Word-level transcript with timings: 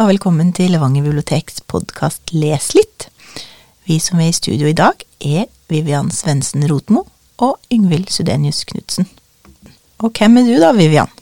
og 0.00 0.08
velkommen 0.08 0.48
til 0.56 0.70
Levanger 0.72 1.04
biblioteks 1.04 1.58
podkast 1.68 2.30
Les 2.32 2.70
litt. 2.72 3.04
Vi 3.84 3.98
som 4.00 4.22
er 4.22 4.30
i 4.30 4.36
studio 4.36 4.70
i 4.70 4.76
dag, 4.76 5.02
er 5.20 5.44
Vivian 5.68 6.08
Svendsen 6.08 6.64
Rotmo 6.70 7.02
og 7.44 7.58
Yngvild 7.68 8.08
Sudenius 8.08 8.62
Knutsen. 8.70 9.04
Og 10.00 10.16
hvem 10.16 10.40
er 10.40 10.48
du 10.48 10.54
da, 10.62 10.70
Vivian? 10.72 11.12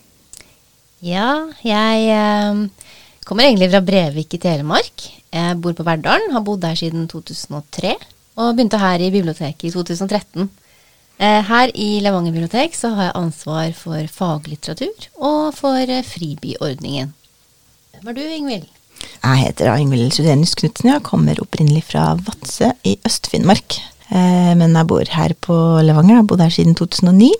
Ja, 1.02 1.48
jeg 1.66 2.06
eh, 2.06 2.94
kommer 3.26 3.48
egentlig 3.48 3.72
fra 3.74 3.82
Brevik 3.82 4.38
i 4.38 4.42
Telemark. 4.46 5.08
Jeg 5.34 5.58
bor 5.58 5.74
på 5.74 5.90
Verdalen, 5.90 6.30
har 6.30 6.46
bodd 6.46 6.70
her 6.70 6.78
siden 6.78 7.10
2003, 7.10 7.96
og 8.38 8.54
begynte 8.54 8.78
her 8.78 9.02
i 9.02 9.10
biblioteket 9.10 9.72
i 9.72 9.74
2013. 9.74 10.46
Eh, 11.18 11.42
her 11.50 11.74
i 11.74 11.96
Levanger 12.06 12.30
bibliotek 12.30 12.78
så 12.78 12.94
har 12.94 13.10
jeg 13.10 13.20
ansvar 13.26 13.74
for 13.74 14.18
faglitteratur 14.22 15.10
og 15.18 15.50
for 15.58 15.82
eh, 15.82 16.06
fribyordningen. 16.06 17.17
Hvem 17.98 18.12
er 18.12 18.14
du, 18.14 18.22
Ingvild? 18.22 18.66
Jeg 19.18 19.38
heter 19.42 19.74
Ingvild 19.74 20.12
Sudenius 20.14 20.54
Knutsen. 20.54 20.92
Jeg 20.92 21.02
kommer 21.02 21.38
opprinnelig 21.42 21.82
fra 21.88 22.12
Vadsø 22.14 22.68
i 22.86 22.92
Øst-Finnmark. 23.06 23.74
Eh, 24.14 24.52
men 24.54 24.76
jeg 24.76 24.86
bor 24.86 25.10
her 25.10 25.34
på 25.42 25.56
Levanger. 25.82 26.12
Jeg 26.12 26.20
har 26.20 26.28
bodd 26.30 26.44
her 26.44 26.54
siden 26.54 26.76
2009. 26.78 27.32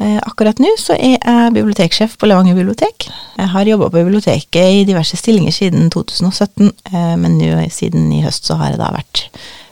Akkurat 0.00 0.56
nå 0.60 0.70
så 0.80 0.94
er 0.96 1.18
jeg 1.18 1.52
biblioteksjef 1.52 2.14
på 2.16 2.28
Levanger 2.28 2.56
bibliotek. 2.56 3.04
Jeg 3.36 3.48
har 3.52 3.68
jobba 3.68 3.88
på 3.88 4.00
biblioteket 4.00 4.76
i 4.80 4.84
diverse 4.88 5.16
stillinger 5.16 5.52
siden 5.52 5.90
2017, 5.92 6.70
men 7.20 7.36
nå 7.36 7.66
siden 7.68 8.06
i 8.16 8.22
høst 8.24 8.48
så 8.48 8.56
har 8.56 8.72
jeg 8.72 8.80
da 8.80 8.88
vært 8.94 9.26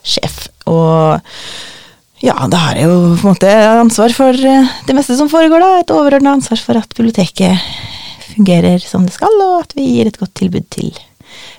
sjef. 0.05 0.37
Og 0.69 1.25
ja, 2.21 2.37
da 2.45 2.61
har 2.61 2.77
jeg 2.77 2.91
jo 2.91 2.99
på 3.15 3.25
en 3.25 3.31
måte 3.31 3.55
ansvar 3.79 4.13
for 4.17 4.37
det 4.37 4.97
meste 4.99 5.17
som 5.17 5.33
foregår, 5.33 5.65
da. 5.65 5.81
Et 5.81 5.97
overordna 5.97 6.37
ansvar 6.37 6.61
for 6.61 6.77
at 6.77 6.93
biblioteket 6.93 7.57
fungerer 8.35 8.83
som 8.83 9.07
det 9.07 9.15
skal, 9.17 9.35
og 9.45 9.63
at 9.65 9.75
vi 9.77 9.87
gir 9.95 10.11
et 10.11 10.19
godt 10.21 10.35
tilbud 10.39 10.69
til 10.75 10.93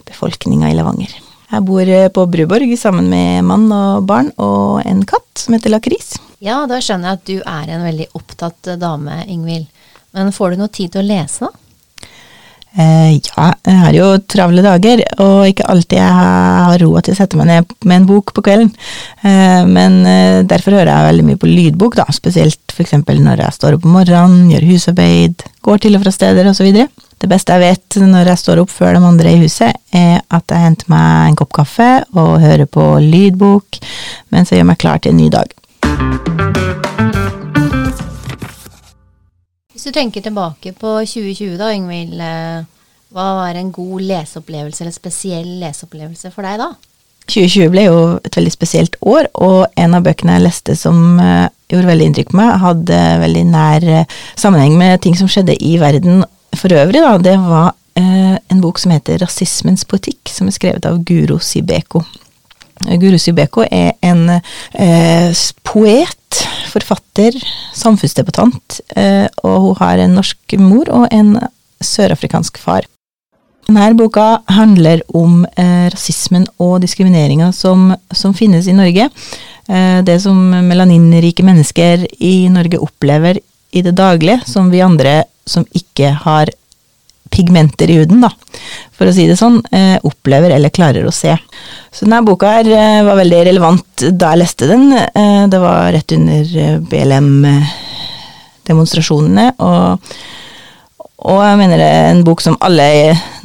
befolkninga 0.10 0.72
i 0.72 0.78
Levanger. 0.78 1.16
Jeg 1.50 1.66
bor 1.66 1.82
eh, 1.90 2.10
på 2.14 2.26
Bruborg 2.30 2.76
sammen 2.78 3.10
med 3.10 3.46
mann 3.48 3.70
og 3.74 4.06
barn 4.10 4.30
og 4.38 4.84
en 4.86 5.02
katt 5.10 5.42
som 5.42 5.56
heter 5.58 5.74
Lakris. 5.74 6.14
Ja, 6.44 6.62
da 6.70 6.78
skjønner 6.84 7.10
jeg 7.10 7.20
at 7.20 7.26
du 7.28 7.38
er 7.42 7.74
en 7.74 7.88
veldig 7.88 8.12
opptatt 8.16 8.76
dame, 8.80 9.24
Ingvild. 9.28 9.66
Men 10.16 10.32
får 10.34 10.54
du 10.54 10.62
noe 10.62 10.74
tid 10.74 10.94
til 10.94 11.04
å 11.04 11.10
lese, 11.10 11.50
da? 11.50 11.69
Eh, 12.78 13.18
ja, 13.18 13.48
jeg 13.66 13.78
har 13.82 13.96
jo 13.98 14.08
travle 14.30 14.62
dager, 14.62 15.02
og 15.24 15.48
ikke 15.50 15.66
alltid 15.72 15.98
jeg 15.98 16.18
har 16.20 16.84
ro 16.84 16.92
til 17.02 17.16
å 17.16 17.18
sette 17.18 17.40
meg 17.40 17.50
ned 17.50 17.74
med 17.90 18.02
en 18.02 18.08
bok 18.10 18.34
på 18.36 18.44
kvelden. 18.46 18.70
Eh, 19.26 19.66
men 19.66 20.00
eh, 20.06 20.42
derfor 20.48 20.78
hører 20.78 20.92
jeg 20.92 21.10
veldig 21.10 21.28
mye 21.32 21.42
på 21.42 21.50
lydbok, 21.50 21.98
da, 21.98 22.06
spesielt 22.14 22.76
f.eks. 22.76 22.94
når 23.10 23.42
jeg 23.42 23.58
står 23.58 23.78
opp 23.78 23.88
om 23.90 23.98
morgenen, 23.98 24.52
gjør 24.54 24.68
husarbeid, 24.70 25.46
går 25.66 25.82
til 25.86 25.98
og 25.98 26.06
fra 26.06 26.14
steder 26.14 26.52
osv. 26.52 26.70
Det 27.20 27.28
beste 27.28 27.58
jeg 27.58 27.66
vet 27.66 28.00
når 28.06 28.32
jeg 28.32 28.44
står 28.46 28.62
opp 28.62 28.72
før 28.72 28.96
de 28.96 29.06
andre 29.10 29.34
i 29.34 29.42
huset, 29.42 29.76
er 29.92 30.22
at 30.30 30.54
jeg 30.54 30.68
henter 30.70 30.94
meg 30.94 31.32
en 31.32 31.40
kopp 31.42 31.52
kaffe 31.58 31.90
og 32.14 32.38
hører 32.40 32.70
på 32.70 32.94
lydbok 33.04 33.82
mens 34.32 34.54
jeg 34.54 34.62
gjør 34.62 34.72
meg 34.72 34.80
klar 34.86 35.04
til 35.04 35.18
en 35.18 35.20
ny 35.26 35.28
dag. 35.34 36.79
Hvis 39.80 39.94
du 39.94 39.96
tenker 39.96 40.20
tilbake 40.20 40.74
på 40.76 40.90
2020 41.08 41.54
da, 41.56 41.70
Yngvild. 41.72 42.20
Eh, 42.20 42.66
hva 43.16 43.28
var 43.38 43.56
en 43.56 43.70
god 43.72 44.02
leseopplevelse, 44.10 44.82
eller 44.84 44.92
spesiell 44.92 45.54
leseopplevelse 45.62 46.34
for 46.34 46.44
deg 46.44 46.58
da? 46.60 46.68
2020 47.32 47.72
ble 47.72 47.86
jo 47.86 48.02
et 48.20 48.36
veldig 48.36 48.52
spesielt 48.52 48.98
år, 49.08 49.30
og 49.40 49.80
en 49.80 49.96
av 49.96 50.04
bøkene 50.04 50.36
jeg 50.36 50.44
leste 50.50 50.76
som 50.76 51.00
eh, 51.24 51.48
gjorde 51.72 51.94
veldig 51.94 52.10
inntrykk 52.10 52.34
på 52.34 52.40
meg, 52.42 52.52
hadde 52.60 53.00
veldig 53.24 53.46
nær 53.54 53.88
eh, 54.02 54.20
sammenheng 54.36 54.76
med 54.84 55.00
ting 55.08 55.16
som 55.16 55.32
skjedde 55.32 55.56
i 55.64 55.78
verden 55.80 56.26
for 56.60 56.76
øvrig. 56.76 57.00
Da. 57.00 57.16
Det 57.30 57.40
var 57.48 57.72
en 57.96 58.60
bok 58.60 58.84
som 58.84 58.92
heter 58.92 59.24
'Rasismens 59.24 59.88
poetikk', 59.88 60.28
som 60.28 60.52
er 60.52 60.60
skrevet 60.60 60.92
av 60.92 61.00
Guro 61.08 61.40
Sibeko. 61.40 62.04
Guro 63.00 63.18
Sibeko 63.18 63.64
er 63.72 63.96
en 64.04 64.28
eh, 64.30 65.32
poet, 65.64 66.44
forfatter, 66.72 67.36
samfunnsdebattant, 67.76 68.80
eh, 68.96 69.28
og 69.44 69.58
hun 69.66 69.82
har 69.82 70.04
en 70.04 70.16
norsk 70.20 70.56
mor 70.62 70.90
og 70.94 71.10
en 71.16 71.36
sørafrikansk 71.84 72.60
far. 72.62 72.88
Denne 73.70 73.94
boka 73.94 74.40
handler 74.50 75.04
om 75.14 75.44
eh, 75.46 75.90
rasismen 75.94 76.48
og 76.58 76.80
diskrimineringa 76.82 77.52
som, 77.54 77.92
som, 78.10 78.34
finnes 78.34 78.66
i 78.66 78.74
Norge. 78.74 79.10
Eh, 79.70 80.00
det 80.06 80.18
som 80.24 80.40
melaninrike 80.66 81.46
mennesker 81.46 82.08
i 82.18 82.50
Norge 82.50 82.82
opplever 82.82 83.38
i 83.70 83.84
det 83.86 83.94
daglige, 83.94 84.42
som 84.50 84.72
vi 84.74 84.82
andre 84.82 85.22
som 85.46 85.68
ikke 85.78 86.16
har 86.24 86.50
pigmenter 87.30 87.90
i 87.90 87.94
huden, 88.00 88.22
da, 88.24 88.30
for 88.98 89.08
å 89.10 89.14
si 89.16 89.28
det 89.30 89.38
sånn, 89.40 89.58
eh, 89.72 89.98
opplever 90.06 90.50
eller 90.56 90.70
klarer 90.74 91.06
å 91.08 91.12
se. 91.14 91.38
Så 91.92 92.06
denne 92.06 92.26
boka 92.26 92.48
her 92.58 92.66
eh, 92.68 93.04
var 93.06 93.16
veldig 93.20 93.46
relevant 93.50 93.90
da 94.10 94.26
jeg 94.34 94.42
leste 94.44 94.68
den. 94.70 94.86
Eh, 94.94 95.48
det 95.52 95.60
var 95.62 95.94
rett 95.96 96.12
under 96.16 96.44
BLM-demonstrasjonene, 96.92 99.48
og, 99.66 99.88
og, 101.20 101.40
jeg 101.46 101.58
mener 101.62 101.78
det 101.82 101.92
er 102.00 102.08
en 102.14 102.28
bok 102.28 102.40
som 102.44 102.62
alle 102.66 102.88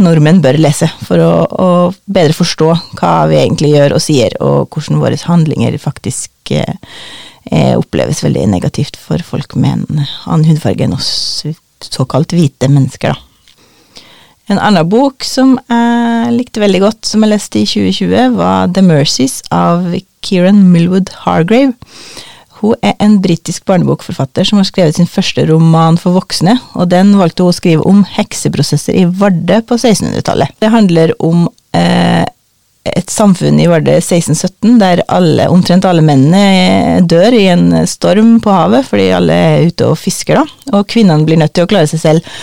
nordmenn 0.03 0.45
bør 0.45 0.57
lese, 0.63 0.89
for 1.05 1.17
å, 1.23 1.33
å, 1.45 1.69
bedre 2.07 2.35
forstå 2.37 2.69
hva 3.01 3.15
vi 3.31 3.37
egentlig 3.43 3.71
gjør 3.75 3.91
og 3.99 4.03
sier, 4.05 4.31
og 4.41 4.59
hvordan 4.73 5.03
våre 5.03 5.27
handlinger 5.27 5.73
faktisk 5.83 6.31
oppleves 7.55 8.25
veldig 8.25 8.47
negativt 8.49 8.97
for 8.97 9.21
folk 9.21 9.53
med 9.61 9.73
en 9.77 9.85
annen 10.01 10.49
hudfarge 10.49 10.85
enn 10.87 10.97
oss 10.97 11.45
såkalt 11.85 12.33
hvite 12.33 12.73
mennesker, 12.73 13.13
da. 13.13 13.34
En 14.53 14.61
annen 14.61 14.89
bok 14.89 15.25
som 15.25 15.55
jeg 15.71 16.35
likte 16.37 16.61
veldig 16.61 16.83
godt, 16.83 17.01
som 17.09 17.25
jeg 17.25 17.33
leste 17.33 17.63
i 17.63 17.69
2020, 17.69 18.37
var 18.37 18.73
The 18.77 18.85
Mercies 18.85 19.41
av 19.55 19.87
Kieran 20.25 20.61
Millwood 20.73 21.13
Hargrave. 21.25 21.73
Hun 22.61 22.77
er 22.85 22.95
en 23.03 23.17
britisk 23.25 23.65
barnebokforfatter 23.69 24.47
som 24.49 24.61
har 24.61 24.69
skrevet 24.69 24.99
sin 24.99 25.09
første 25.09 25.47
roman 25.49 25.97
for 26.01 26.17
voksne, 26.17 26.59
og 26.77 26.93
den 26.93 27.15
valgte 27.21 27.45
hun 27.45 27.53
å 27.53 27.57
skrive 27.57 27.89
om 27.89 28.05
hekseprosesser 28.15 28.97
i 29.01 29.09
Vardø 29.09 29.63
på 29.65 29.81
1600-tallet. 29.81 30.55
Det 30.61 30.73
handler 30.73 31.17
om 31.25 31.49
eh, 31.77 32.25
et 32.85 33.11
samfunn 33.11 33.59
i 33.61 33.69
Vardø 33.69 33.97
1617 33.97 34.79
der 34.81 35.03
alle, 35.09 35.49
omtrent 35.53 35.89
alle 35.89 36.05
mennene 36.05 37.01
dør 37.09 37.37
i 37.37 37.47
en 37.53 37.71
storm 37.89 38.37
på 38.45 38.53
havet 38.53 38.85
fordi 38.89 39.09
alle 39.17 39.41
er 39.49 39.69
ute 39.71 39.89
og 39.89 40.01
fisker, 40.01 40.41
da, 40.41 40.77
og 40.77 40.89
kvinnene 40.93 41.25
blir 41.25 41.41
nødt 41.41 41.57
til 41.57 41.65
å 41.65 41.71
klare 41.71 41.89
seg 41.89 42.05
selv 42.05 42.35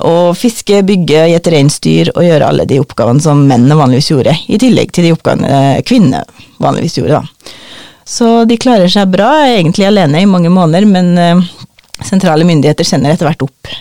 og 0.00 0.36
fiske, 0.38 0.80
bygge, 0.86 1.26
gjette 1.32 1.52
reinsdyr 1.52 2.12
og 2.14 2.24
gjøre 2.24 2.46
alle 2.48 2.64
de 2.68 2.80
oppgavene 2.80 3.20
som 3.20 3.42
mennene 3.48 3.76
vanligvis 3.76 4.10
gjorde, 4.14 4.32
i 4.48 4.60
tillegg 4.60 4.94
til 4.94 5.08
de 5.08 5.12
oppgavene 5.16 5.48
eh, 5.48 5.82
kvinnene 5.86 6.22
vanligvis 6.62 6.98
gjorde. 7.00 7.20
da. 7.20 7.52
Så 8.08 8.30
de 8.48 8.56
klarer 8.56 8.88
seg 8.88 9.10
bra, 9.12 9.28
egentlig 9.50 9.84
alene 9.88 10.22
i 10.24 10.30
mange 10.30 10.48
måneder, 10.52 10.88
men 10.88 11.12
eh, 11.20 11.44
sentrale 12.06 12.46
myndigheter 12.48 12.86
sender 12.88 13.12
etter 13.12 13.28
hvert 13.28 13.44
opp 13.44 13.76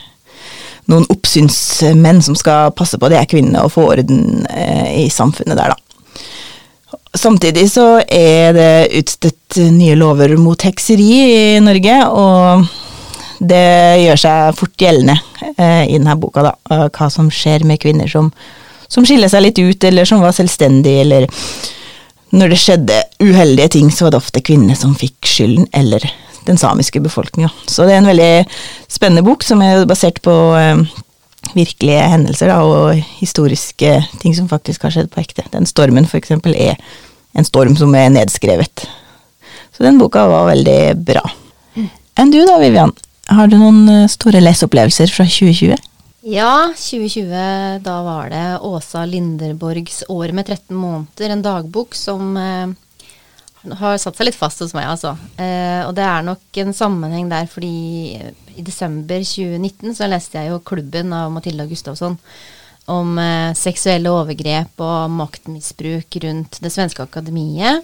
noen 0.87 1.03
oppsynsmenn 1.11 2.21
som 2.23 2.35
skal 2.39 2.71
passe 2.75 2.95
på 2.99 3.09
de 3.11 3.17
her 3.19 3.27
kvinnene 3.27 3.65
og 3.65 3.73
få 3.73 3.89
orden 3.91 4.45
i 4.47 5.09
samfunnet 5.11 5.59
der, 5.59 5.73
da. 5.75 5.81
Samtidig 7.17 7.65
så 7.71 7.97
er 8.03 8.53
det 8.55 8.71
utstedt 8.99 9.57
nye 9.73 9.95
lover 9.99 10.35
mot 10.39 10.61
hekseri 10.63 11.11
i 11.27 11.59
Norge, 11.63 11.97
og 12.07 12.67
det 13.39 14.01
gjør 14.01 14.19
seg 14.21 14.57
fort 14.57 14.81
gjeldende 14.81 15.13
eh, 15.13 15.36
i 15.57 15.97
denne 15.97 16.13
boka, 16.19 16.43
da. 16.45 16.53
Hva 16.93 17.09
som 17.13 17.31
skjer 17.33 17.65
med 17.65 17.81
kvinner 17.81 18.09
som, 18.11 18.29
som 18.87 19.05
skiller 19.07 19.31
seg 19.31 19.45
litt 19.45 19.59
ut, 19.59 19.87
eller 19.89 20.05
som 20.05 20.21
var 20.21 20.35
selvstendige, 20.37 21.01
eller 21.05 21.27
når 22.35 22.51
det 22.51 22.59
skjedde 22.59 23.01
uheldige 23.23 23.73
ting, 23.77 23.91
så 23.91 24.05
var 24.05 24.13
det 24.13 24.21
ofte 24.21 24.43
kvinnene 24.43 24.75
som 24.77 24.95
fikk 24.99 25.27
skylden, 25.27 25.67
eller 25.71 26.03
den 26.47 26.59
samiske 26.59 26.99
befolkninga. 27.03 27.49
Så 27.67 27.87
det 27.87 27.95
er 27.95 28.01
en 28.01 28.09
veldig 28.09 28.31
spennende 28.91 29.23
bok, 29.25 29.43
som 29.43 29.61
er 29.63 29.87
basert 29.87 30.21
på 30.25 30.35
eh, 30.59 30.83
virkelige 31.55 32.05
hendelser 32.11 32.51
da, 32.51 32.61
og 32.63 33.01
historiske 33.19 33.97
ting 34.21 34.35
som 34.35 34.49
faktisk 34.51 34.87
har 34.87 34.95
skjedd 34.95 35.11
på 35.13 35.23
ekte. 35.23 35.47
Den 35.53 35.67
stormen, 35.69 36.07
for 36.07 36.19
eksempel, 36.19 36.55
er 36.55 36.79
en 37.37 37.47
storm 37.47 37.75
som 37.79 37.95
er 37.95 38.11
nedskrevet. 38.13 38.87
Så 39.75 39.85
den 39.85 39.99
boka 40.01 40.25
var 40.27 40.49
veldig 40.49 40.79
bra. 41.07 41.23
Mm. 41.77 41.89
Enn 42.17 42.33
du 42.33 42.39
da, 42.47 42.57
Vivian? 42.63 42.95
Har 43.27 43.51
du 43.51 43.57
noen 43.59 43.83
eh, 43.91 44.07
store 44.11 44.41
leseopplevelser 44.43 45.11
fra 45.11 45.27
2020? 45.27 45.75
Ja, 46.27 46.73
2020, 46.75 47.79
da 47.85 47.95
var 48.03 48.29
det 48.31 48.59
Åsa 48.59 49.05
Linderborgs 49.05 50.03
'Året 50.07 50.35
med 50.35 50.45
13 50.45 50.75
måneder', 50.75 51.29
en 51.29 51.41
dagbok 51.41 51.95
som 51.95 52.37
eh, 52.37 52.67
har 53.79 53.97
satt 53.97 54.17
seg 54.17 54.29
litt 54.29 54.39
fast 54.39 54.63
hos 54.63 54.73
meg, 54.75 54.89
altså. 54.91 55.13
Eh, 55.39 55.83
og 55.87 55.93
det 55.95 56.03
er 56.03 56.27
nok 56.27 56.59
en 56.63 56.75
sammenheng 56.75 57.29
der 57.31 57.47
fordi 57.51 58.19
i 58.57 58.65
desember 58.65 59.23
2019 59.23 59.95
så 59.95 60.07
leste 60.11 60.39
jeg 60.39 60.51
jo 60.51 60.59
'Klubben' 60.59 61.15
av 61.15 61.31
Matilda 61.31 61.67
Gustavsson 61.67 62.17
om 62.87 63.17
eh, 63.19 63.53
seksuelle 63.55 64.11
overgrep 64.11 64.79
og 64.83 65.11
maktmisbruk 65.11 66.19
rundt 66.23 66.59
det 66.63 66.71
svenske 66.71 67.03
akademiet. 67.03 67.83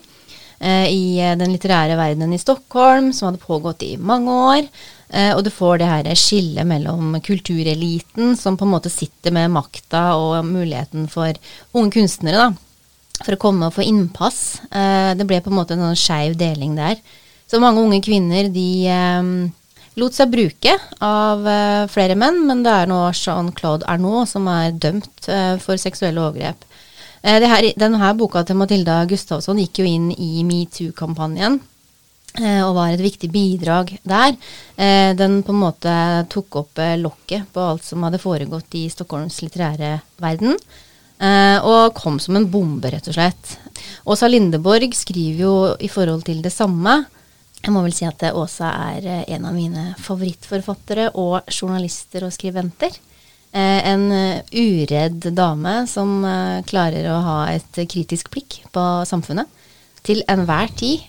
Eh, 0.63 0.87
i 0.89 1.05
eh, 1.21 1.35
den 1.37 1.51
litterære 1.53 1.97
verdenen 1.99 2.33
i 2.33 2.41
Stockholm, 2.41 3.11
som 3.13 3.29
hadde 3.29 3.43
pågått 3.43 3.83
i 3.85 3.97
mange 3.99 4.33
år. 4.49 4.67
Eh, 5.13 5.31
og 5.35 5.43
du 5.45 5.51
får 5.53 5.81
det 5.81 5.89
her 5.89 6.09
skillet 6.17 6.67
mellom 6.67 7.17
kultureliten, 7.25 8.37
som 8.39 8.57
på 8.57 8.65
en 8.67 8.73
måte 8.73 8.91
sitter 8.93 9.35
med 9.35 9.51
makta 9.53 10.13
og 10.19 10.39
muligheten 10.47 11.09
for 11.11 11.35
unge 11.75 11.93
kunstnere, 11.97 12.47
da, 12.47 13.19
for 13.19 13.35
å 13.35 13.41
komme 13.41 13.69
og 13.69 13.75
få 13.75 13.85
innpass. 13.85 14.39
Det 14.71 15.27
ble 15.29 15.37
på 15.43 15.51
en 15.51 15.59
måte 15.59 15.75
en 15.77 15.85
sånn 15.85 15.99
skeiv 15.99 16.33
deling 16.39 16.73
der. 16.79 16.97
Så 17.47 17.59
mange 17.61 17.83
unge 17.83 18.01
kvinner, 18.03 18.49
de 18.49 18.89
lot 20.01 20.17
seg 20.17 20.31
bruke 20.33 20.73
av 21.05 21.45
flere 21.93 22.17
menn, 22.17 22.41
men 22.49 22.65
det 22.65 22.73
er 22.73 22.89
nå 22.89 22.97
Jean-Claude 23.13 23.85
Arnault 23.85 24.33
som 24.33 24.49
er 24.49 24.73
dømt 24.73 25.29
for 25.61 25.77
seksuelle 25.77 26.25
overgrep. 26.25 26.65
Uh, 27.23 27.39
her, 27.47 27.69
denne 27.79 28.09
boka 28.19 28.43
til 28.43 28.59
Matilda 28.59 29.01
Gustavsson 29.07 29.61
gikk 29.63 29.79
jo 29.79 29.87
inn 29.87 30.09
i 30.11 30.43
metoo-kampanjen. 30.47 31.61
og 32.33 32.71
var 32.73 32.89
et 32.89 33.01
viktig 33.03 33.29
bidrag 33.29 33.91
der. 34.03 34.33
den 35.13 35.43
på 35.45 35.53
en 35.53 35.59
måte 35.61 36.25
tok 36.33 36.55
opp 36.55 36.79
lokket 36.97 37.45
på 37.53 37.61
alt 37.61 37.83
som 37.85 38.01
hadde 38.01 38.17
foregått 38.17 38.73
i 38.73 38.89
Stockholms 38.89 39.37
litterære 39.43 40.01
verden. 40.17 40.57
og 41.61 41.93
kom 41.93 42.17
som 42.19 42.35
en 42.35 42.49
bombe, 42.49 42.89
rett 42.89 43.07
og 43.07 43.13
slett. 43.13 43.57
Åsa 44.09 44.27
Lindeborg 44.27 44.95
skriver 44.97 45.43
jo 45.45 45.75
i 45.79 45.87
forhold 45.87 46.25
til 46.25 46.41
det 46.41 46.51
samme. 46.51 47.05
Jeg 47.63 47.71
må 47.71 47.79
vel 47.85 47.93
si 47.95 48.03
at 48.03 48.23
Åsa 48.35 48.73
er 48.91 49.05
eh, 49.07 49.23
en 49.37 49.45
av 49.47 49.55
mine 49.55 49.93
favorittforfattere 50.03 51.13
og 51.15 51.47
journalister 51.47 52.25
og 52.27 52.33
skribenter. 52.35 52.97
Eh, 53.53 53.79
en 53.89 54.07
eh, 54.11 54.41
uredd 54.51 55.29
dame 55.37 55.75
som 55.89 56.25
klarer 56.65 57.07
å 57.13 57.21
ha 57.21 57.37
et 57.53 57.83
kritisk 57.89 58.31
blikk 58.33 58.63
på 58.73 58.85
samfunnet 59.05 59.49
til 60.03 60.19
enhver 60.27 60.67
tid. 60.75 61.05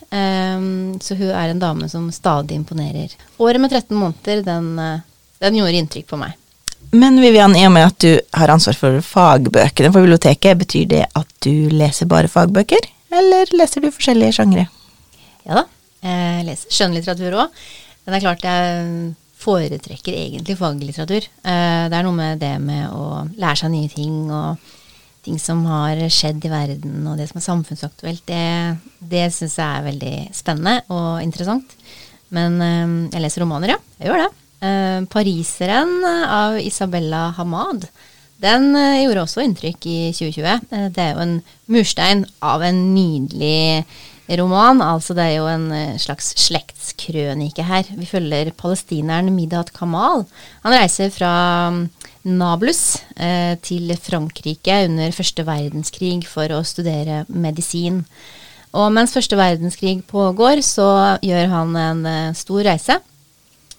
Så 1.03 1.17
hun 1.19 1.31
er 1.35 1.51
en 1.51 1.59
dame 1.59 1.89
som 1.91 2.05
stadig 2.15 2.55
imponerer. 2.55 3.11
Året 3.43 3.59
med 3.59 3.73
13 3.73 3.91
måneder, 3.91 4.39
den, 4.45 4.69
den 5.43 5.57
gjorde 5.59 5.81
inntrykk 5.81 6.07
på 6.13 6.19
meg. 6.21 6.37
Men 6.95 7.19
Vivian, 7.21 7.55
i 7.57 7.65
og 7.67 7.73
med 7.75 7.89
at 7.89 7.97
du 8.03 8.11
har 8.39 8.51
ansvar 8.53 8.77
for 8.77 9.01
fagbøkene 9.03 9.91
for 9.91 10.05
biblioteket, 10.05 10.59
betyr 10.61 10.87
det 10.91 11.03
at 11.17 11.27
du 11.43 11.67
leser 11.73 12.07
bare 12.09 12.31
fagbøker, 12.31 12.87
eller 13.15 13.51
leser 13.55 13.83
du 13.83 13.91
forskjellige 13.91 14.37
sjangre? 14.37 14.67
Ja 15.45 15.61
da, 15.61 15.65
jeg 16.05 16.39
eh, 16.39 16.45
leser 16.47 16.77
skjønnlitteratur 16.77 17.37
òg. 17.43 17.65
Men 18.05 18.13
det 18.13 18.19
er 18.19 18.25
klart 18.25 18.45
jeg 18.45 19.13
foretrekker 19.45 20.15
egentlig 20.15 20.57
faglitteratur. 20.59 21.27
Eh, 21.45 21.83
det 21.89 21.97
er 21.97 22.05
noe 22.05 22.17
med 22.17 22.41
det 22.41 22.55
med 22.63 22.89
å 22.89 23.25
lære 23.37 23.61
seg 23.61 23.73
nye 23.73 23.91
ting 23.91 24.31
og 24.33 24.71
ting 25.25 25.39
som 25.41 25.63
har 25.65 25.99
skjedd 26.13 26.43
i 26.45 26.51
verden, 26.51 27.05
og 27.09 27.17
det 27.17 27.27
som 27.31 27.39
er 27.41 27.45
samfunnsaktuelt. 27.47 28.25
Det, 28.29 28.77
det 29.01 29.27
syns 29.33 29.57
jeg 29.57 29.65
er 29.65 29.87
veldig 29.87 30.15
spennende 30.37 30.79
og 30.93 31.21
interessant. 31.25 31.77
Men 32.35 32.57
eh, 32.61 32.97
jeg 33.15 33.25
leser 33.25 33.45
romaner, 33.45 33.75
ja. 33.75 33.79
Jeg 34.01 34.11
gjør 34.11 34.25
det. 34.25 34.33
'Pariseren' 34.65 35.99
av 36.07 36.55
Isabella 36.57 37.27
Hamad. 37.37 37.83
Den 38.41 38.71
gjorde 38.73 39.21
også 39.21 39.43
inntrykk 39.43 39.85
i 39.91 39.97
2020. 40.15 40.63
Det 40.95 41.03
er 41.03 41.11
jo 41.11 41.21
en 41.21 41.35
murstein 41.69 42.23
av 42.41 42.63
en 42.65 42.79
nydelig 42.95 43.83
roman. 44.39 44.81
Altså 44.81 45.15
det 45.17 45.25
er 45.27 45.35
jo 45.37 45.49
en 45.49 45.67
eh, 45.73 45.97
slags 46.01 46.33
slektskrønike 46.45 47.65
her. 47.65 47.89
Vi 47.97 48.09
følger 48.09 48.53
palestineren 48.57 49.33
Midat 49.35 49.73
Kamal. 49.75 50.25
Han 50.65 50.75
reiser 50.75 51.13
fra 51.13 51.33
mm, 51.73 51.83
Nablus 52.35 52.97
eh, 53.15 53.53
til 53.61 53.93
Frankrike 54.01 54.83
under 54.87 55.13
første 55.15 55.45
verdenskrig 55.45 56.23
for 56.29 56.51
å 56.55 56.63
studere 56.65 57.23
medisin. 57.29 58.03
Og 58.75 58.89
mens 58.91 59.13
første 59.15 59.37
verdenskrig 59.39 60.01
pågår, 60.09 60.59
så 60.65 61.17
gjør 61.23 61.51
han 61.53 61.75
en 61.79 62.07
eh, 62.09 62.31
stor 62.35 62.65
reise 62.67 62.97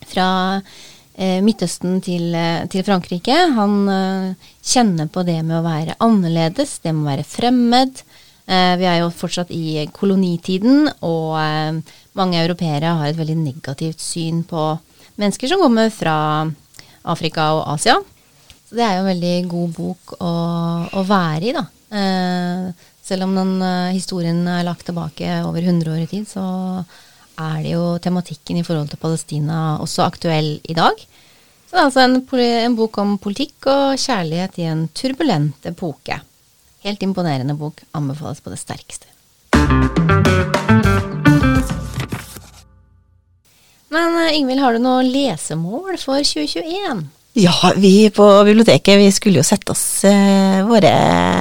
fra 0.07 0.29
eh, 1.17 1.41
Midtøsten 1.45 2.01
til, 2.05 2.31
eh, 2.35 2.65
til, 2.73 2.85
Frankrike. 2.87 3.37
Han 3.57 3.89
eh, 3.93 4.53
kjenner 4.65 5.11
på 5.13 5.25
det 5.27 5.41
med 5.43 5.59
å 5.59 5.67
være 5.67 5.99
annerledes, 6.05 6.79
det 6.85 6.95
med 6.95 7.05
å 7.05 7.11
være 7.11 7.29
fremmed. 7.29 8.05
Eh, 8.47 8.75
vi 8.79 8.87
er 8.87 9.01
jo 9.01 9.11
fortsatt 9.11 9.51
i 9.51 9.83
kolonitiden, 9.95 10.87
og 11.03 11.33
eh, 11.41 11.97
mange 12.19 12.39
europeere 12.39 12.95
har 13.01 13.11
et 13.11 13.19
veldig 13.19 13.39
negativt 13.41 14.03
syn 14.03 14.45
på 14.47 14.69
mennesker 15.19 15.51
som 15.51 15.65
kommer 15.65 15.91
fra 15.91 16.19
Afrika 17.11 17.49
og 17.57 17.65
Asia. 17.75 17.97
Så 18.67 18.79
det 18.79 18.85
er 18.87 18.97
jo 18.97 19.03
en 19.03 19.11
veldig 19.11 19.35
god 19.51 19.75
bok 19.75 20.15
å, 20.21 20.31
å 20.95 21.03
være 21.07 21.51
i, 21.51 21.57
da. 21.57 21.65
Eh, 21.97 22.87
selv 23.07 23.27
om 23.27 23.35
den 23.39 23.59
historien 23.95 24.41
er 24.51 24.65
lagt 24.67 24.87
tilbake 24.89 25.41
over 25.47 25.63
100 25.63 25.93
år 25.93 26.01
i 26.03 26.09
tid, 26.11 26.25
så 26.27 26.47
er 27.37 27.61
det 27.63 27.75
jo 27.75 27.85
tematikken 28.03 28.59
i 28.59 28.65
forhold 28.67 28.91
til 28.91 28.99
Palestina 29.03 29.77
også 29.83 30.07
aktuell 30.07 30.57
i 30.67 30.75
dag. 30.75 30.99
Så 31.67 31.75
det 31.75 31.83
er 31.83 31.85
altså 31.85 32.03
en, 32.03 32.19
en 32.47 32.79
bok 32.79 32.99
om 33.03 33.15
politikk 33.23 33.69
og 33.71 34.01
kjærlighet 34.01 34.59
i 34.63 34.71
en 34.71 34.87
turbulent 34.95 35.71
epoke. 35.71 36.19
Helt 36.87 37.03
imponerende 37.03 37.55
bok. 37.55 37.81
Anbefales 37.91 38.41
på 38.41 38.51
det 38.51 38.61
sterkeste. 38.61 39.09
Men 43.91 44.15
eh, 44.21 44.37
Ingvild, 44.39 44.63
har 44.63 44.77
du 44.77 44.85
noe 44.85 45.03
lesemål 45.03 45.97
for 45.99 46.23
2021? 46.23 47.03
Ja, 47.43 47.73
vi 47.75 48.07
på 48.15 48.27
biblioteket 48.47 49.01
vi 49.01 49.11
skulle 49.11 49.43
jo 49.43 49.47
sette 49.47 49.75
oss 49.75 50.05
eh, 50.07 50.63
våre 50.69 50.95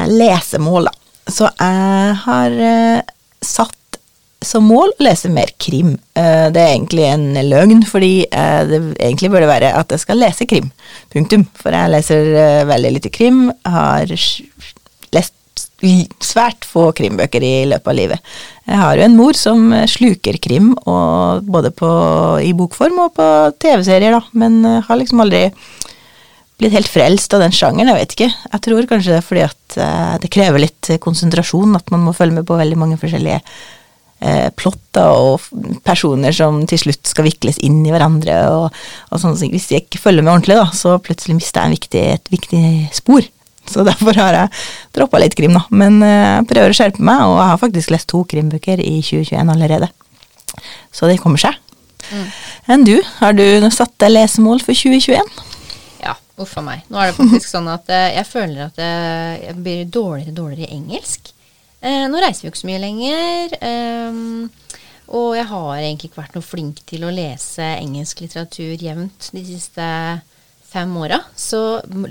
lesemål, 0.10 0.90
da. 0.90 0.96
Så 1.30 1.46
jeg 1.52 2.18
har 2.26 2.60
eh, 2.72 3.06
satt 3.46 4.02
som 4.46 4.66
mål 4.66 4.96
å 4.96 5.06
lese 5.06 5.30
mer 5.34 5.54
krim. 5.62 5.96
Uh, 6.14 6.52
det 6.54 6.62
er 6.62 6.74
egentlig 6.76 7.06
en 7.08 7.24
løgn, 7.48 7.80
fordi 7.90 8.28
det 8.30 8.78
egentlig 8.94 9.32
bør 9.34 9.48
være 9.50 9.72
at 9.74 9.90
jeg 9.96 10.04
skal 10.04 10.20
lese 10.22 10.46
krim. 10.46 10.68
Punktum. 11.10 11.48
For 11.58 11.74
jeg 11.74 11.94
leser 11.96 12.30
veldig 12.70 12.92
lite 12.94 13.10
krim. 13.16 13.48
Har 13.66 14.14
svært 16.24 16.66
få 16.66 16.88
krimbøker 16.96 17.44
i 17.44 17.66
løpet 17.70 17.92
av 17.92 17.98
livet. 17.98 18.36
Jeg 18.66 18.80
har 18.80 18.98
jo 18.98 19.06
en 19.06 19.18
mor 19.18 19.38
som 19.38 19.68
sluker 19.92 20.40
krim, 20.42 20.72
både 20.76 21.72
på, 21.76 21.90
i 22.42 22.54
bokform 22.58 23.02
og 23.04 23.18
på 23.18 23.28
TV-serier, 23.62 24.16
da, 24.16 24.22
men 24.40 24.64
har 24.88 25.02
liksom 25.02 25.22
aldri 25.26 25.50
blitt 26.60 26.76
helt 26.76 26.90
frelst 26.90 27.34
av 27.36 27.44
den 27.44 27.56
sjangeren, 27.56 27.92
jeg 27.92 28.02
vet 28.02 28.16
ikke. 28.16 28.30
Jeg 28.54 28.64
tror 28.68 28.90
kanskje 28.90 29.14
det 29.14 29.20
er 29.20 29.26
fordi 29.26 29.46
at 29.46 29.80
uh, 29.80 30.14
det 30.24 30.32
krever 30.32 30.64
litt 30.64 30.92
konsentrasjon, 31.04 31.76
at 31.78 31.92
man 31.94 32.06
må 32.06 32.16
følge 32.16 32.40
med 32.40 32.48
på 32.48 32.60
veldig 32.60 32.80
mange 32.80 33.00
forskjellige 33.02 33.42
eh, 34.22 34.48
plotter 34.56 35.12
og 35.12 35.44
personer 35.86 36.36
som 36.36 36.62
til 36.70 36.80
slutt 36.86 37.12
skal 37.12 37.28
vikles 37.28 37.60
inn 37.66 37.82
i 37.86 37.94
hverandre 37.94 38.38
og, 38.54 38.68
og 39.12 39.26
ting. 39.40 39.52
Hvis 39.54 39.72
jeg 39.74 39.86
ikke 39.86 40.02
følger 40.08 40.26
med 40.26 40.36
ordentlig, 40.38 40.60
da, 40.62 40.70
så 40.76 40.96
plutselig 41.04 41.40
mister 41.42 41.66
jeg 41.66 41.80
viktig, 41.80 42.06
et 42.16 42.32
viktig 42.34 42.66
spor. 42.96 43.26
Så 43.70 43.84
derfor 43.88 44.18
har 44.20 44.38
jeg 44.38 44.52
droppa 44.96 45.20
litt 45.22 45.36
krim, 45.38 45.56
da. 45.58 45.64
Men 45.74 46.00
eh, 46.06 46.32
jeg 46.38 46.48
prøver 46.52 46.74
å 46.74 46.78
skjerpe 46.78 47.06
meg, 47.06 47.24
og 47.26 47.38
jeg 47.40 47.52
har 47.52 47.62
faktisk 47.62 47.94
lest 47.94 48.10
to 48.12 48.24
krimbøker 48.30 48.82
i 48.84 48.98
2021 49.02 49.54
allerede. 49.56 49.90
Så 50.94 51.10
det 51.10 51.20
kommer 51.22 51.42
seg. 51.42 51.58
Mm. 52.12 52.26
Enn 52.76 52.86
du, 52.86 52.96
har 53.20 53.34
du 53.38 53.46
satt 53.74 53.96
deg 54.02 54.14
lesemål 54.14 54.62
for 54.64 54.78
2021? 54.78 55.32
Ja, 56.04 56.14
uff 56.42 56.54
a 56.60 56.66
meg. 56.66 56.84
Nå 56.94 57.02
er 57.02 57.10
det 57.10 57.18
faktisk 57.18 57.50
sånn 57.50 57.72
at 57.74 57.90
eh, 57.90 58.12
jeg 58.20 58.30
føler 58.30 58.68
at 58.68 58.84
eh, 58.84 59.48
jeg 59.48 59.58
blir 59.66 59.88
dårligere 59.90 60.36
og 60.36 60.44
dårligere 60.44 60.70
i 60.70 60.78
engelsk. 60.78 61.34
nå 61.86 62.22
reiser 62.22 62.42
vi 62.42 62.48
jo 62.48 62.54
ikke 62.54 62.62
så 62.64 62.70
mye 62.70 62.82
lenger. 62.82 63.58
Ehm, 63.66 64.48
og 65.14 65.36
jeg 65.38 65.46
har 65.52 65.82
egentlig 65.82 66.10
ikke 66.10 66.22
vært 66.24 66.38
noe 66.38 66.46
flink 66.46 66.80
til 66.90 67.06
å 67.06 67.14
lese 67.14 67.66
engelsk 67.78 68.24
litteratur 68.24 68.74
jevnt 68.74 69.30
de 69.36 69.44
siste 69.46 69.90
fem 70.76 70.92
åra, 71.00 71.22
så 71.40 71.60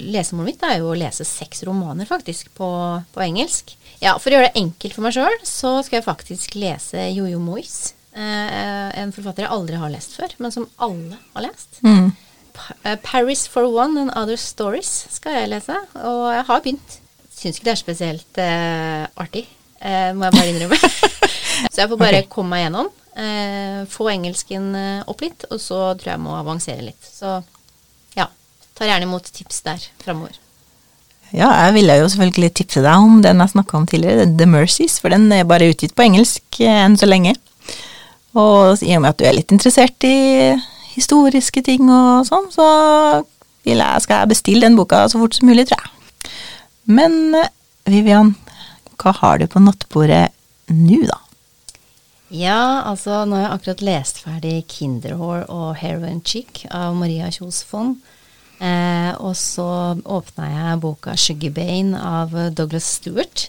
lesemålet 0.00 0.54
mitt 0.54 0.64
er 0.66 0.78
jo 0.80 0.92
å 0.92 0.98
lese 0.98 1.26
seks 1.28 1.64
romaner, 1.68 2.08
faktisk, 2.08 2.50
på, 2.56 2.68
på, 3.12 3.22
engelsk. 3.24 3.74
Ja, 4.00 4.16
For 4.18 4.32
å 4.32 4.38
gjøre 4.38 4.50
det 4.50 4.62
enkelt 4.62 4.96
for 4.96 5.04
meg 5.04 5.16
sjøl, 5.16 5.36
så 5.46 5.76
skal 5.84 6.00
jeg 6.00 6.06
faktisk 6.08 6.56
lese 6.58 7.08
Jojo 7.12 7.40
Moyes. 7.42 7.94
Eh, 8.14 8.90
en 9.02 9.12
forfatter 9.14 9.46
jeg 9.46 9.54
aldri 9.54 9.80
har 9.80 9.92
lest 9.92 10.16
før, 10.16 10.32
men 10.42 10.54
som 10.54 10.68
alle 10.82 11.18
har 11.34 11.46
lest. 11.48 11.80
Mm. 11.84 12.12
Eh, 12.84 12.98
Paris 13.02 13.46
for 13.50 13.68
One 13.68 14.06
and 14.06 14.14
Other 14.16 14.38
Stories 14.40 14.92
skal 15.12 15.40
jeg 15.40 15.52
lese, 15.52 15.78
og 16.00 16.28
jeg 16.32 16.48
har 16.50 16.64
begynt. 16.64 16.98
Syns 17.34 17.58
ikke 17.58 17.68
det 17.68 17.74
er 17.74 17.80
spesielt 17.82 18.42
eh, 18.42 19.06
artig, 19.20 19.46
eh, 19.80 20.12
må 20.14 20.28
jeg 20.28 20.38
bare 20.38 20.52
innrømme. 20.52 20.78
så 21.72 21.82
jeg 21.82 21.90
får 21.90 21.98
bare 22.00 22.22
okay. 22.22 22.30
komme 22.32 22.54
meg 22.54 22.68
gjennom. 22.68 22.92
Eh, 23.14 23.82
få 23.90 24.08
engelsken 24.10 24.70
eh, 24.78 25.02
opp 25.10 25.20
litt, 25.22 25.46
og 25.50 25.60
så 25.62 25.80
tror 25.98 26.14
jeg 26.14 26.16
jeg 26.16 26.24
må 26.24 26.38
avansere 26.38 26.86
litt. 26.86 27.02
Så 27.02 27.40
tar 28.74 28.90
gjerne 28.90 29.08
imot 29.08 29.30
tips 29.34 29.62
der 29.66 29.82
framover. 30.02 30.36
Ja, 31.34 31.48
jeg 31.64 31.74
ville 31.74 31.96
jo 31.98 32.10
selvfølgelig 32.10 32.52
tipse 32.54 32.82
deg 32.84 33.06
om 33.06 33.18
den 33.24 33.42
jeg 33.42 33.52
snakka 33.54 33.78
om 33.78 33.86
tidligere, 33.90 34.28
The 34.38 34.46
Mercies, 34.46 35.00
for 35.02 35.10
den 35.10 35.26
er 35.34 35.48
bare 35.48 35.72
utgitt 35.72 35.96
på 35.96 36.04
engelsk 36.06 36.60
eh, 36.62 36.84
enn 36.84 36.94
så 37.00 37.08
lenge. 37.10 37.34
Og 38.38 38.82
i 38.82 38.94
og 38.94 39.02
med 39.02 39.14
at 39.14 39.18
du 39.18 39.26
er 39.26 39.34
litt 39.34 39.54
interessert 39.54 40.06
i 40.06 40.54
historiske 40.94 41.62
ting 41.66 41.88
og 41.90 42.26
sånn, 42.28 42.46
så 42.54 42.68
vil 43.66 43.82
jeg, 43.82 44.04
skal 44.04 44.22
jeg 44.22 44.30
bestille 44.34 44.66
den 44.66 44.78
boka 44.78 45.04
så 45.10 45.18
fort 45.18 45.34
som 45.34 45.50
mulig, 45.50 45.66
tror 45.70 45.82
jeg. 45.82 46.32
Men 46.86 47.34
eh, 47.40 47.50
Vivian, 47.90 48.34
hva 49.02 49.14
har 49.18 49.42
du 49.42 49.48
på 49.50 49.62
nattbordet 49.62 50.28
nå, 50.70 51.02
da? 51.10 51.18
Ja, 52.34 52.82
altså 52.88 53.24
nå 53.28 53.36
har 53.36 53.44
jeg 53.44 53.54
akkurat 53.58 53.82
lest 53.86 54.22
ferdig 54.22 54.54
'Kinderhår 54.66 55.44
og 55.50 55.76
'Heroin 55.76 56.22
Chick' 56.22 56.64
av 56.70 56.94
Maria 56.96 57.30
Kjos 57.30 57.62
Fonn. 57.66 57.98
Eh, 58.62 59.12
og 59.18 59.34
så 59.36 59.96
åpna 60.04 60.50
jeg 60.50 60.82
boka 60.82 61.16
'Sugarbane' 61.16 61.98
av 61.98 62.36
Douglas 62.54 62.86
Stewart. 62.98 63.48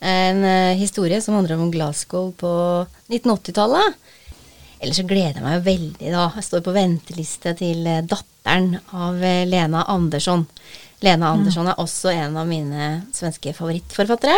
En 0.00 0.44
eh, 0.44 0.76
historie 0.76 1.20
som 1.22 1.34
handler 1.34 1.56
om 1.58 1.70
Glasgow 1.70 2.32
på 2.32 2.52
1980-tallet. 3.08 3.94
Ellers 4.80 4.98
så 5.00 5.06
gleder 5.08 5.40
jeg 5.40 5.46
meg 5.46 5.64
veldig, 5.64 6.10
da. 6.12 6.26
Jeg 6.36 6.44
står 6.44 6.64
på 6.66 6.74
venteliste 6.76 7.54
til 7.56 7.86
eh, 7.88 8.04
datteren 8.04 8.76
av 8.92 9.22
eh, 9.24 9.46
Lena 9.48 9.86
Andersson. 9.92 10.44
Lena 11.04 11.32
Andersson 11.32 11.70
er 11.70 11.80
også 11.80 12.12
en 12.12 12.36
av 12.40 12.48
mine 12.48 12.90
svenske 13.16 13.54
favorittforfattere. 13.56 14.36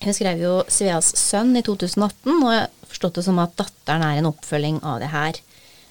Hun 0.00 0.16
skrev 0.16 0.40
jo 0.40 0.54
'Sveas 0.64 1.12
sønn' 1.18 1.58
i 1.58 1.64
2018, 1.66 2.38
og 2.40 2.52
jeg 2.54 2.62
har 2.62 2.70
forstått 2.88 3.18
det 3.18 3.26
som 3.26 3.42
at 3.42 3.56
datteren 3.58 4.06
er 4.06 4.20
en 4.20 4.30
oppfølging 4.30 4.80
av 4.86 5.00
det 5.02 5.10
her. 5.12 5.42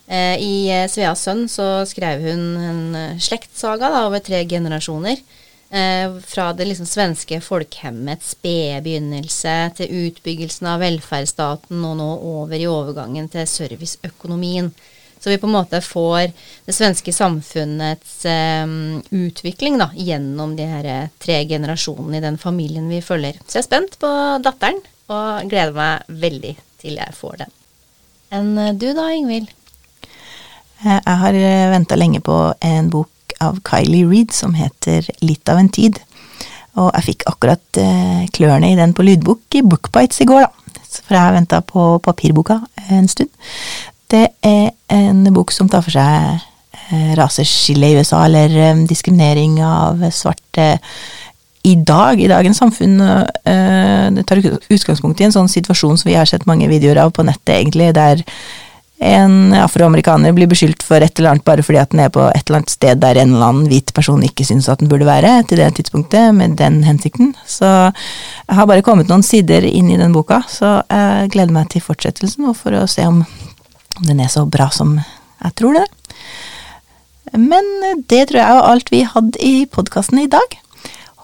Eh, 0.10 0.42
I 0.42 0.54
eh, 0.74 0.88
Sveas 0.90 1.22
sønn 1.28 1.46
så 1.52 1.86
skrev 1.86 2.24
hun 2.26 2.46
en 2.58 2.82
eh, 2.98 3.20
slektssaga 3.22 3.92
da, 3.94 4.08
over 4.08 4.24
tre 4.26 4.42
generasjoner. 4.50 5.22
Fra 5.70 6.48
det 6.58 6.66
liksom 6.66 6.88
svenske 6.90 7.38
folkhemmets 7.46 8.32
spede 8.34 8.80
begynnelse 8.82 9.52
til 9.78 10.08
utbyggelsen 10.08 10.66
av 10.66 10.80
velferdsstaten, 10.82 11.84
og 11.86 12.00
nå 12.00 12.08
over 12.26 12.58
i 12.58 12.66
overgangen 12.66 13.28
til 13.30 13.46
serviceøkonomien. 13.46 14.72
Så 15.22 15.30
vi 15.30 15.38
på 15.38 15.46
en 15.46 15.54
måte 15.54 15.78
får 15.86 16.32
det 16.66 16.74
svenske 16.74 17.14
samfunnets 17.14 18.16
eh, 18.26 18.74
utvikling 19.14 19.78
da, 19.78 19.92
gjennom 19.94 20.58
de 20.58 20.66
her 20.72 20.90
tre 21.22 21.38
generasjonene 21.46 22.18
i 22.18 22.26
den 22.26 22.42
familien 22.42 22.90
vi 22.90 23.04
følger. 23.06 23.38
Så 23.46 23.60
jeg 23.60 23.68
er 23.68 23.70
spent 23.70 24.00
på 24.02 24.10
datteren, 24.42 24.82
og 25.14 25.54
gleder 25.54 25.78
meg 25.78 26.20
veldig 26.26 26.58
til 26.82 26.98
jeg 26.98 27.18
får 27.22 27.44
den. 27.44 27.56
Enn 28.34 28.52
du 28.82 28.90
da, 28.98 29.12
Ingvild? 29.14 29.54
Eh, 30.86 31.00
Jeg 31.06 31.18
har 31.24 31.34
venta 31.74 31.96
lenge 31.96 32.22
på 32.24 32.54
en 32.62 32.90
bok 32.90 33.10
av 33.42 33.60
Kylie 33.64 34.08
Reed 34.08 34.32
som 34.36 34.54
heter 34.58 35.08
Litt 35.22 35.50
av 35.50 35.60
en 35.62 35.70
tid. 35.70 36.00
Og 36.80 36.92
jeg 36.96 37.08
fikk 37.10 37.26
akkurat 37.28 37.80
eh, 37.82 38.26
klørne 38.36 38.72
i 38.72 38.78
den 38.80 38.94
på 38.96 39.04
lydbok 39.04 39.58
i 39.60 39.64
Bookbites 39.66 40.22
i 40.22 40.28
går, 40.30 40.46
da. 40.46 40.84
For 41.06 41.16
jeg 41.16 41.22
har 41.22 41.36
venta 41.36 41.60
på 41.66 42.00
papirboka 42.04 42.60
en 42.90 43.08
stund. 43.08 43.30
Det 44.10 44.26
er 44.46 44.72
en 44.90 45.24
bok 45.34 45.52
som 45.54 45.70
tar 45.70 45.84
for 45.86 45.94
seg 45.94 46.40
eh, 46.90 47.12
raseskille 47.20 47.92
i 47.92 48.00
USA, 48.00 48.24
eller 48.26 48.56
eh, 48.58 48.86
diskriminering 48.90 49.60
av 49.66 50.02
svarte 50.16 50.72
i 51.68 51.76
dag, 51.76 52.22
i 52.24 52.30
dagens 52.32 52.58
samfunn. 52.64 52.96
eh, 53.02 54.08
Det 54.16 54.26
tar 54.26 54.42
utgangspunkt 54.72 55.22
i 55.22 55.28
en 55.28 55.36
sånn 55.36 55.52
situasjon 55.52 56.00
som 56.00 56.10
vi 56.10 56.18
har 56.18 56.26
sett 56.30 56.48
mange 56.50 56.70
videoer 56.72 57.04
av 57.04 57.12
på 57.14 57.26
nettet, 57.28 57.58
egentlig, 57.60 57.92
der 57.94 58.24
en 59.00 59.54
afroamerikaner 59.56 60.34
blir 60.36 60.50
beskyldt 60.52 60.84
for 60.84 61.00
et 61.00 61.16
eller 61.20 61.32
annet 61.32 61.46
bare 61.48 61.64
fordi 61.64 61.80
at 61.80 61.94
den 61.94 62.02
er 62.04 62.12
på 62.12 62.26
et 62.28 62.42
eller 62.44 62.60
annet 62.60 62.74
sted 62.74 63.00
der 63.00 63.16
en 63.22 63.32
eller 63.32 63.46
annen 63.48 63.70
hvit 63.72 63.94
person 63.96 64.24
ikke 64.28 64.44
syns 64.48 64.68
at 64.68 64.82
den 64.82 64.90
burde 64.92 65.08
være 65.08 65.38
til 65.48 65.62
det 65.62 65.70
tidspunktet, 65.78 66.34
med 66.36 66.58
den 66.60 66.82
hensikten. 66.84 67.32
Så 67.48 67.66
jeg 67.70 68.58
har 68.58 68.68
bare 68.68 68.84
kommet 68.84 69.08
noen 69.08 69.24
sider 69.24 69.64
inn 69.64 69.88
i 69.94 70.00
den 70.00 70.16
boka, 70.16 70.42
så 70.52 70.82
jeg 70.92 71.32
gleder 71.36 71.56
meg 71.56 71.72
til 71.72 71.86
fortsettelsen, 71.86 72.50
og 72.52 72.58
for 72.60 72.76
å 72.76 72.88
se 72.92 73.08
om, 73.08 73.24
om 73.24 74.10
den 74.10 74.20
er 74.20 74.32
så 74.32 74.44
bra 74.44 74.68
som 74.76 74.98
jeg 75.00 75.56
tror 75.56 75.80
det. 75.80 75.88
Men 77.38 77.68
det 78.10 78.26
tror 78.30 78.42
jeg 78.42 78.58
var 78.60 78.72
alt 78.74 78.92
vi 78.92 79.06
hadde 79.08 79.40
i 79.46 79.64
podkasten 79.70 80.26
i 80.26 80.30
dag. 80.32 80.60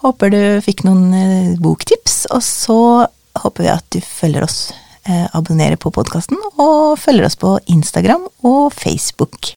Håper 0.04 0.32
du 0.32 0.40
fikk 0.64 0.84
noen 0.86 1.12
eh, 1.16 1.54
boktips, 1.60 2.24
og 2.32 2.42
så 2.44 2.80
håper 3.42 3.66
vi 3.66 3.72
at 3.72 3.86
du 3.92 4.00
følger 4.00 4.46
oss, 4.46 4.70
abonnerer 5.08 5.78
på 5.80 5.92
podkasten, 5.94 6.40
og 6.58 6.98
følger 6.98 7.28
oss 7.28 7.38
på 7.40 7.56
Instagram 7.72 8.26
og 8.46 8.72
Facebook. 8.74 9.52